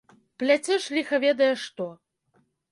[0.43, 1.91] Пляцеш ліха ведае што.